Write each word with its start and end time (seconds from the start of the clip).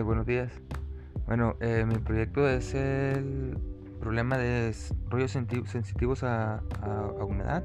Buenos 0.00 0.24
días. 0.24 0.50
Bueno, 1.26 1.56
eh, 1.60 1.84
mi 1.86 1.96
proyecto 1.96 2.48
es 2.48 2.74
el 2.74 3.58
problema 4.00 4.38
de 4.38 4.74
rollos 5.10 5.32
sensitivos 5.32 6.24
a, 6.24 6.62
humedad. 7.20 7.62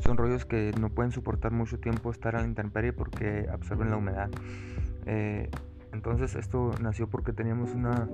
Son 0.00 0.16
rollos 0.16 0.44
que 0.44 0.72
no 0.80 0.90
pueden 0.90 1.12
soportar 1.12 1.52
mucho 1.52 1.78
tiempo 1.78 2.10
estar 2.10 2.34
a 2.34 2.40
la 2.40 2.46
intemperie 2.46 2.92
porque 2.92 3.46
absorben 3.52 3.90
la 3.90 3.96
humedad. 3.96 4.30
Eh, 5.06 5.48
entonces 5.92 6.34
esto 6.34 6.72
nació 6.80 7.08
porque 7.08 7.32
teníamos 7.32 7.70
una, 7.70 8.08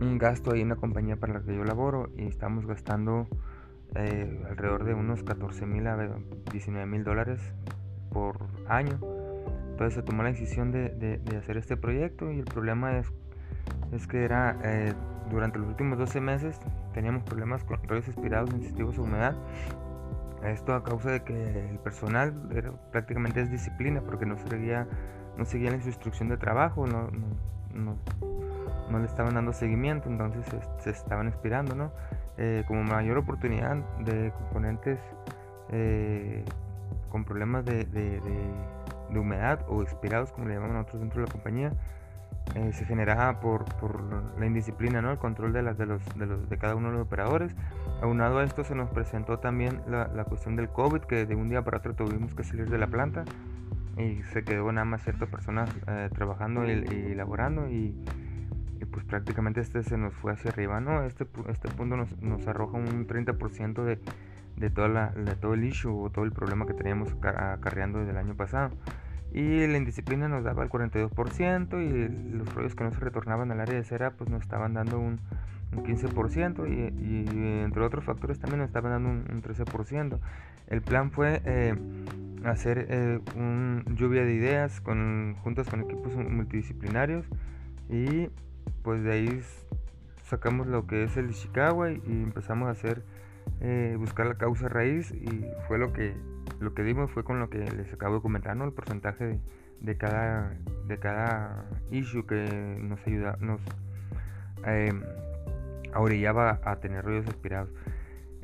un 0.00 0.16
gasto 0.16 0.52
ahí 0.52 0.62
en 0.62 0.70
la 0.70 0.76
compañía 0.76 1.16
para 1.16 1.34
la 1.34 1.40
que 1.42 1.54
yo 1.54 1.64
laboro 1.64 2.08
y 2.16 2.22
estamos 2.22 2.64
gastando 2.64 3.28
eh, 3.96 4.44
alrededor 4.48 4.84
de 4.84 4.94
unos 4.94 5.22
14 5.22 5.66
mil 5.66 5.86
a 5.88 6.08
19 6.50 6.86
mil 6.86 7.04
dólares 7.04 7.38
por 8.10 8.38
año. 8.66 8.98
Entonces 9.78 9.94
se 9.94 10.02
tomó 10.02 10.24
la 10.24 10.30
decisión 10.30 10.72
de, 10.72 10.88
de, 10.88 11.36
hacer 11.36 11.56
este 11.56 11.76
proyecto 11.76 12.32
y 12.32 12.40
el 12.40 12.44
problema 12.46 12.98
es, 12.98 13.12
es 13.92 14.08
que 14.08 14.24
era 14.24 14.58
eh, 14.64 14.92
durante 15.30 15.60
los 15.60 15.68
últimos 15.68 15.96
12 15.98 16.20
meses 16.20 16.58
teníamos 16.94 17.22
problemas 17.22 17.62
con 17.62 17.80
rollos 17.86 18.08
expirados 18.08 18.50
sensitivos 18.50 18.98
a 18.98 19.02
humedad. 19.02 19.36
Esto 20.42 20.74
a 20.74 20.82
causa 20.82 21.12
de 21.12 21.22
que 21.22 21.70
el 21.70 21.78
personal 21.78 22.34
prácticamente 22.90 23.40
es 23.40 23.52
disciplina 23.52 24.00
porque 24.00 24.26
no 24.26 24.36
seguía, 24.48 24.88
no 25.36 25.44
seguía 25.44 25.70
la 25.70 25.76
instrucción 25.76 26.28
de 26.28 26.38
trabajo, 26.38 26.84
no, 26.84 27.08
no, 27.72 27.96
no, 28.90 28.98
le 28.98 29.06
estaban 29.06 29.32
dando 29.34 29.52
seguimiento, 29.52 30.08
entonces 30.08 30.44
se, 30.78 30.90
estaban 30.90 31.28
expirando. 31.28 31.76
¿no? 31.76 31.92
Eh, 32.36 32.64
como 32.66 32.82
mayor 32.82 33.18
oportunidad 33.18 33.76
de 34.00 34.32
componentes 34.32 34.98
eh, 35.70 36.44
con 37.10 37.24
problemas 37.24 37.64
de, 37.64 37.84
humedad 39.16 39.64
o 39.68 39.82
expirados, 39.82 40.32
como 40.32 40.48
le 40.48 40.54
llamamos 40.54 40.76
nosotros 40.76 41.00
dentro 41.00 41.20
de 41.20 41.26
la 41.26 41.32
compañía, 41.32 41.72
eh, 42.54 42.72
se 42.72 42.84
generaba 42.86 43.40
por, 43.40 43.64
por, 43.76 44.02
la 44.38 44.46
indisciplina, 44.46 45.02
¿no? 45.02 45.10
el 45.10 45.18
control 45.18 45.52
de, 45.52 45.62
las, 45.62 45.76
de, 45.76 45.86
los, 45.86 46.02
de, 46.16 46.26
los, 46.26 46.48
de 46.48 46.58
cada 46.58 46.74
uno 46.74 46.88
de 46.88 46.94
los 46.94 47.06
operadores. 47.06 47.54
Aunado 48.00 48.38
a 48.38 48.44
esto 48.44 48.64
se 48.64 48.74
nos 48.74 48.88
presentó 48.90 49.38
también 49.38 49.82
la, 49.86 50.08
la, 50.08 50.24
cuestión 50.24 50.56
del 50.56 50.68
COVID, 50.68 51.02
que 51.02 51.26
de 51.26 51.34
un 51.34 51.48
día 51.50 51.62
para 51.62 51.78
otro 51.78 51.94
tuvimos 51.94 52.34
que 52.34 52.44
salir 52.44 52.70
de 52.70 52.78
la 52.78 52.86
planta 52.86 53.24
y 53.98 54.22
se 54.32 54.44
quedó 54.44 54.70
nada 54.72 54.84
más 54.84 55.02
ciertas 55.02 55.28
personas 55.28 55.68
eh, 55.88 56.08
trabajando 56.14 56.64
y, 56.64 56.70
y 56.70 57.14
laborando 57.14 57.68
y, 57.68 57.94
y, 58.80 58.84
pues 58.86 59.04
prácticamente 59.04 59.60
este 59.60 59.82
se 59.82 59.98
nos 59.98 60.14
fue 60.14 60.32
hacia 60.32 60.50
arriba, 60.50 60.80
¿no? 60.80 61.02
Este, 61.02 61.26
este 61.48 61.68
punto 61.68 61.96
nos, 61.96 62.22
nos 62.22 62.46
arroja 62.46 62.78
un 62.78 63.06
30% 63.06 63.84
de, 63.84 63.98
de, 64.58 64.70
toda 64.70 64.88
la, 64.88 65.10
de 65.10 65.34
todo 65.36 65.54
el 65.54 65.64
issue 65.64 65.90
o 65.90 66.10
todo 66.10 66.24
el 66.24 66.32
problema 66.32 66.66
que 66.66 66.74
teníamos 66.74 67.14
acarreando 67.22 67.98
desde 67.98 68.12
el 68.12 68.18
año 68.18 68.34
pasado 68.34 68.70
y 69.32 69.66
la 69.66 69.76
indisciplina 69.76 70.28
nos 70.28 70.44
daba 70.44 70.62
el 70.62 70.70
42% 70.70 71.82
y 71.82 72.32
los 72.36 72.54
rollos 72.54 72.74
que 72.74 72.84
no 72.84 72.92
se 72.92 73.00
retornaban 73.00 73.50
al 73.50 73.60
área 73.60 73.74
de 73.74 73.84
cera 73.84 74.12
pues 74.12 74.30
nos 74.30 74.42
estaban 74.42 74.74
dando 74.74 74.98
un, 74.98 75.20
15% 75.70 76.66
y, 76.66 77.62
entre 77.62 77.82
otros 77.82 78.02
factores 78.02 78.38
también 78.38 78.60
nos 78.60 78.68
estaban 78.68 78.90
dando 78.92 79.10
un, 79.10 79.42
13%. 79.42 80.18
El 80.68 80.80
plan 80.80 81.10
fue 81.10 81.42
eh, 81.44 81.74
hacer 82.44 82.86
eh, 82.88 83.20
un 83.36 83.84
lluvia 83.94 84.24
de 84.24 84.32
ideas 84.32 84.80
con, 84.80 85.36
juntas 85.42 85.68
con 85.68 85.82
equipos 85.82 86.16
multidisciplinarios 86.16 87.26
y 87.90 88.30
pues 88.82 89.02
de 89.02 89.12
ahí 89.12 89.42
sacamos 90.24 90.66
lo 90.66 90.86
que 90.86 91.04
es 91.04 91.16
el 91.16 91.30
Ishikawa 91.30 91.90
y, 91.90 92.00
empezamos 92.06 92.68
a 92.68 92.70
hacer 92.70 93.02
eh, 93.60 93.96
buscar 93.98 94.26
la 94.26 94.36
causa 94.36 94.68
raíz 94.68 95.12
y 95.12 95.44
fue 95.66 95.78
lo 95.78 95.92
que 95.92 96.14
lo 96.60 96.74
que 96.74 96.82
dimos 96.82 97.10
fue 97.10 97.24
con 97.24 97.38
lo 97.38 97.50
que 97.50 97.58
les 97.58 97.92
acabo 97.92 98.16
de 98.16 98.20
comentar. 98.20 98.56
El 98.56 98.72
porcentaje 98.72 99.38
de, 99.80 99.96
cada, 99.96 100.56
de 100.86 100.98
cada 100.98 101.64
issue 101.90 102.26
que 102.26 102.78
nos 102.80 103.06
ayuda, 103.06 103.36
nos 103.40 103.60
eh, 104.66 104.92
a 105.94 106.76
tener 106.80 107.04
rollos 107.04 107.26
aspirados. 107.28 107.70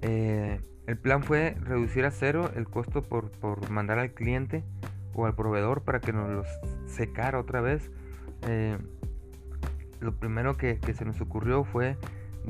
Eh, 0.02 0.60
el 0.86 0.98
plan 0.98 1.22
fue 1.22 1.56
reducir 1.60 2.04
a 2.04 2.10
cero 2.10 2.50
el 2.54 2.66
costo 2.66 3.02
por, 3.02 3.30
por, 3.30 3.70
mandar 3.70 3.98
al 3.98 4.12
cliente 4.12 4.64
o 5.14 5.26
al 5.26 5.34
proveedor 5.34 5.82
para 5.82 6.00
que 6.00 6.12
nos 6.12 6.30
los 6.30 6.46
secara 6.86 7.38
otra 7.38 7.60
vez. 7.60 7.90
Eh, 8.46 8.76
lo 10.00 10.14
primero 10.14 10.56
que, 10.56 10.78
se 10.94 11.04
nos 11.04 11.20
ocurrió 11.20 11.64
fue 11.64 11.96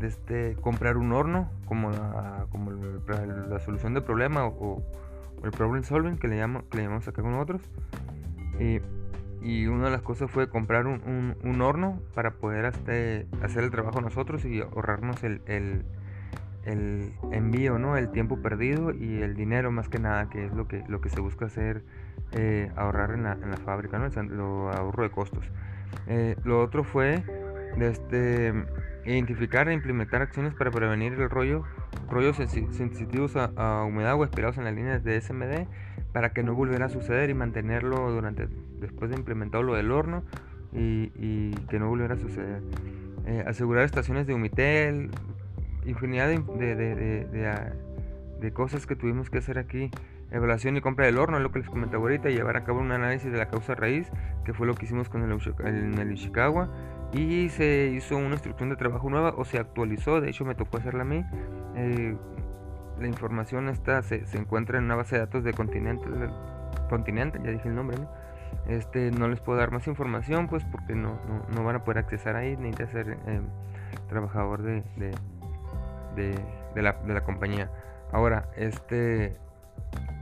este, 0.02 0.56
comprar 0.60 0.96
un 0.96 1.12
horno 1.12 1.50
como 1.66 1.90
la, 1.90 2.46
como 2.50 2.70
la, 2.70 3.58
solución 3.60 3.94
del 3.94 4.02
problema 4.02 4.46
o, 4.46 4.82
el 5.42 5.50
problem 5.50 5.82
solving 5.82 6.16
que 6.16 6.26
le, 6.26 6.38
llamo, 6.38 6.62
le 6.72 6.82
llamamos 6.82 7.06
acá 7.06 7.22
con 7.22 7.32
nosotros. 7.32 7.62
Y, 8.58 8.80
y, 9.42 9.66
una 9.66 9.86
de 9.86 9.90
las 9.90 10.02
cosas 10.02 10.30
fue 10.30 10.48
comprar 10.48 10.86
un, 10.86 11.36
un, 11.42 11.60
horno 11.60 12.00
para 12.14 12.32
poder 12.32 12.64
este, 12.64 13.26
hacer 13.42 13.64
el 13.64 13.70
trabajo 13.70 14.00
nosotros 14.00 14.44
y 14.44 14.62
ahorrarnos 14.62 15.22
el, 15.22 15.42
el, 15.46 15.84
el, 16.64 17.12
envío, 17.30 17.78
¿no? 17.78 17.96
el 17.96 18.10
tiempo 18.10 18.38
perdido 18.38 18.92
y 18.92 19.20
el 19.20 19.34
dinero 19.34 19.70
más 19.70 19.88
que 19.88 19.98
nada, 19.98 20.30
que 20.30 20.46
es 20.46 20.52
lo 20.54 20.66
que, 20.66 20.82
lo 20.88 21.00
que 21.02 21.10
se 21.10 21.20
busca 21.20 21.46
hacer, 21.46 21.82
eh, 22.32 22.70
ahorrar 22.76 23.10
en 23.10 23.24
la, 23.24 23.32
en 23.32 23.50
la 23.50 23.58
fábrica, 23.58 23.98
¿no? 23.98 24.08
lo 24.22 24.70
ahorro 24.70 25.02
de 25.02 25.10
costos. 25.10 25.44
Eh, 26.06 26.36
lo 26.44 26.62
otro 26.62 26.84
fue 26.84 27.22
este, 27.82 28.52
identificar 29.04 29.68
e 29.68 29.72
implementar 29.72 30.22
acciones 30.22 30.54
para 30.54 30.70
prevenir 30.70 31.14
el 31.14 31.30
rollo 31.30 31.64
rollos 32.08 32.36
sensitivos 32.36 33.36
a, 33.36 33.84
humedad 33.84 34.14
o 34.14 34.24
esperados 34.24 34.58
en 34.58 34.64
las 34.64 34.74
líneas 34.74 35.04
de 35.04 35.20
SMD 35.20 35.66
para 36.12 36.32
que 36.32 36.42
no 36.42 36.54
volviera 36.54 36.86
a 36.86 36.88
suceder 36.88 37.30
y 37.30 37.34
mantenerlo 37.34 38.10
durante 38.10 38.48
después 38.80 39.10
de 39.10 39.16
implementado 39.16 39.62
lo 39.62 39.74
del 39.74 39.90
horno 39.90 40.22
y, 40.72 41.52
que 41.68 41.78
no 41.78 41.88
volviera 41.88 42.14
a 42.14 42.18
suceder. 42.18 42.60
Eh, 43.26 43.44
asegurar 43.46 43.84
estaciones 43.84 44.26
de 44.26 44.34
Humitel, 44.34 45.10
infinidad 45.86 46.28
de, 46.28 47.24
de, 48.40 48.52
cosas 48.52 48.86
que 48.86 48.96
tuvimos 48.96 49.30
que 49.30 49.38
hacer 49.38 49.58
aquí. 49.58 49.90
Evaluación 50.30 50.76
y 50.76 50.80
compra 50.80 51.06
del 51.06 51.18
horno, 51.18 51.36
es 51.36 51.42
lo 51.44 51.52
que 51.52 51.60
les 51.60 51.68
comentaba 51.68 52.02
ahorita, 52.02 52.28
llevar 52.28 52.56
a 52.56 52.64
cabo 52.64 52.80
un 52.80 52.90
análisis 52.90 53.30
de 53.30 53.38
la 53.38 53.48
causa 53.48 53.76
raíz, 53.76 54.10
que 54.44 54.52
fue 54.52 54.66
lo 54.66 54.74
que 54.74 54.84
hicimos 54.84 55.08
con 55.08 55.22
el, 55.22 55.98
el 56.00 56.12
Ishikawa 56.12 56.68
y 57.12 57.48
se 57.50 57.86
hizo 57.94 58.16
una 58.16 58.32
instrucción 58.32 58.70
de 58.70 58.76
trabajo 58.76 59.08
nueva 59.08 59.34
o 59.36 59.44
se 59.44 59.58
actualizó, 59.58 60.20
de 60.20 60.30
hecho 60.30 60.44
me 60.44 60.54
tocó 60.54 60.78
hacerla 60.78 61.02
a 61.02 61.04
mí. 61.04 61.24
Eh, 61.76 62.16
la 62.98 63.06
información 63.06 63.68
esta 63.68 64.02
se, 64.02 64.24
encuentra 64.34 64.78
en 64.78 64.84
una 64.84 64.96
base 64.96 65.16
de 65.16 65.20
datos 65.20 65.44
de 65.44 65.52
continente, 65.52 66.04
continente 66.88 67.40
ya 67.42 67.50
dije 67.50 67.68
el 67.68 67.74
nombre, 67.74 67.98
¿no? 67.98 68.08
Este, 68.68 69.10
no 69.10 69.28
les 69.28 69.40
puedo 69.40 69.58
dar 69.58 69.72
más 69.72 69.86
información 69.88 70.46
pues 70.48 70.64
porque 70.64 70.94
no, 70.94 71.18
no, 71.54 71.64
van 71.64 71.76
a 71.76 71.84
poder 71.84 71.98
accesar 71.98 72.36
ahí, 72.36 72.56
necesita 72.56 72.86
ser 72.86 73.18
eh, 73.26 73.40
trabajador 74.08 74.62
de, 74.62 74.82
de, 74.96 76.82
la, 76.82 76.92
de, 76.92 77.14
la, 77.14 77.24
compañía. 77.24 77.70
Ahora, 78.12 78.48
este, 78.56 79.36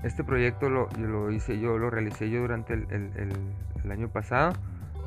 este 0.02 0.24
proyecto 0.24 0.70
lo, 0.70 0.88
lo 0.98 1.30
hice 1.30 1.60
yo, 1.60 1.78
lo 1.78 1.90
realicé 1.90 2.30
yo 2.30 2.40
durante 2.40 2.72
el, 2.72 2.86
el 3.84 3.92
año 3.92 4.08
pasado 4.08 4.54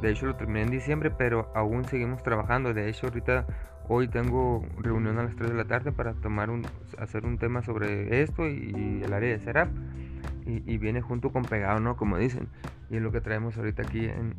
de 0.01 0.11
hecho 0.11 0.25
lo 0.25 0.35
terminé 0.35 0.63
en 0.63 0.71
diciembre, 0.71 1.11
pero 1.11 1.51
aún 1.55 1.85
seguimos 1.85 2.23
trabajando. 2.23 2.73
De 2.73 2.89
hecho 2.89 3.07
ahorita 3.07 3.45
hoy 3.87 4.07
tengo 4.07 4.65
reunión 4.77 5.17
a 5.19 5.23
las 5.23 5.35
3 5.35 5.51
de 5.51 5.55
la 5.55 5.65
tarde 5.65 5.91
para 5.91 6.13
tomar 6.13 6.49
un, 6.49 6.65
hacer 6.97 7.25
un 7.25 7.37
tema 7.37 7.61
sobre 7.61 8.21
esto 8.21 8.47
y, 8.47 9.01
el 9.03 9.13
área 9.13 9.29
de 9.29 9.39
setup. 9.39 9.69
Y, 10.47 10.77
viene 10.77 11.01
junto 11.01 11.31
con 11.31 11.43
pegado, 11.43 11.79
¿no? 11.79 11.97
Como 11.97 12.17
dicen. 12.17 12.47
Y 12.91 12.97
es 12.97 13.01
lo 13.01 13.11
que 13.11 13.19
traemos 13.19 13.57
ahorita 13.57 13.81
aquí 13.81 14.05
en, 14.05 14.35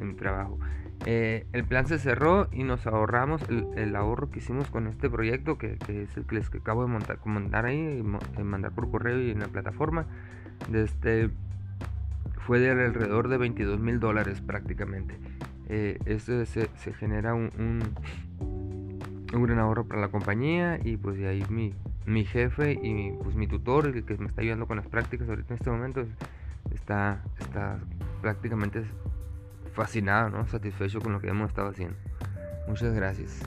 en, 0.00 0.16
trabajo. 0.16 0.58
Eh, 1.06 1.46
el 1.52 1.64
plan 1.64 1.86
se 1.86 1.98
cerró 1.98 2.48
y 2.52 2.64
nos 2.64 2.86
ahorramos 2.86 3.40
el, 3.48 3.96
ahorro 3.96 4.30
que 4.30 4.40
hicimos 4.40 4.68
con 4.68 4.88
este 4.88 5.08
proyecto, 5.08 5.58
que, 5.58 5.78
es 5.88 6.16
el 6.16 6.26
que 6.26 6.34
les 6.36 6.48
acabo 6.48 6.82
de 6.82 6.88
montar, 6.88 7.18
mandar 7.24 7.66
ahí, 7.66 8.04
y 8.38 8.42
mandar 8.42 8.72
por 8.72 8.90
correo 8.90 9.20
y 9.20 9.30
en 9.30 9.40
la 9.40 9.48
plataforma. 9.48 10.06
De 10.68 10.82
este, 10.82 11.30
fue 12.46 12.58
de 12.58 12.70
alrededor 12.70 13.28
de 13.28 13.36
22 13.36 13.80
mil 13.80 14.00
dólares 14.00 14.40
prácticamente. 14.40 15.16
Eh, 15.68 15.98
esto 16.04 16.44
se, 16.44 16.68
genera 16.98 17.34
un, 17.34 17.50
un, 19.32 19.42
gran 19.42 19.58
ahorro 19.58 19.86
para 19.86 20.00
la 20.00 20.08
compañía 20.08 20.78
y 20.84 20.96
pues 20.96 21.16
de 21.16 21.28
ahí 21.28 21.44
mi, 21.48 21.74
mi 22.04 22.24
jefe 22.24 22.78
y 22.82 22.92
mi, 22.92 23.12
pues 23.22 23.36
mi 23.36 23.46
tutor, 23.46 23.86
el 23.86 24.04
que 24.04 24.18
me 24.18 24.26
está 24.26 24.42
ayudando 24.42 24.66
con 24.66 24.76
las 24.76 24.86
prácticas 24.86 25.28
ahorita 25.28 25.54
en 25.54 25.58
este 25.58 25.70
momento, 25.70 26.04
está, 26.74 27.22
está 27.38 27.78
prácticamente 28.20 28.84
fascinado, 29.72 30.30
¿no? 30.30 30.46
satisfecho 30.46 31.00
con 31.00 31.12
lo 31.12 31.20
que 31.20 31.28
hemos 31.28 31.48
estado 31.48 31.68
haciendo. 31.68 31.96
Muchas 32.68 32.94
gracias. 32.94 33.40